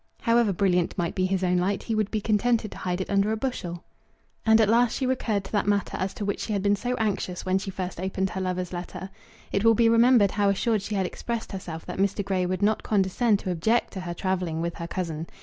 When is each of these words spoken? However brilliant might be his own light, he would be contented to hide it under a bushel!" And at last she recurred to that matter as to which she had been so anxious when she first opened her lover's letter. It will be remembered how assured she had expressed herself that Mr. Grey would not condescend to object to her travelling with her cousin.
However 0.21 0.51
brilliant 0.51 0.97
might 0.97 1.13
be 1.13 1.27
his 1.27 1.43
own 1.43 1.57
light, 1.57 1.83
he 1.83 1.93
would 1.93 2.09
be 2.09 2.19
contented 2.21 2.71
to 2.71 2.79
hide 2.79 3.01
it 3.01 3.09
under 3.11 3.31
a 3.31 3.37
bushel!" 3.37 3.83
And 4.47 4.59
at 4.59 4.67
last 4.67 4.95
she 4.95 5.05
recurred 5.05 5.43
to 5.43 5.51
that 5.51 5.67
matter 5.67 5.95
as 5.95 6.11
to 6.15 6.25
which 6.25 6.39
she 6.39 6.53
had 6.53 6.63
been 6.63 6.75
so 6.75 6.95
anxious 6.95 7.45
when 7.45 7.59
she 7.59 7.69
first 7.69 7.99
opened 8.01 8.31
her 8.31 8.41
lover's 8.41 8.73
letter. 8.73 9.11
It 9.51 9.63
will 9.63 9.75
be 9.75 9.89
remembered 9.89 10.31
how 10.31 10.49
assured 10.49 10.81
she 10.81 10.95
had 10.95 11.05
expressed 11.05 11.51
herself 11.51 11.85
that 11.85 11.99
Mr. 11.99 12.25
Grey 12.25 12.47
would 12.47 12.63
not 12.63 12.81
condescend 12.81 13.37
to 13.41 13.51
object 13.51 13.93
to 13.93 13.99
her 13.99 14.15
travelling 14.15 14.59
with 14.59 14.73
her 14.77 14.87
cousin. 14.87 15.27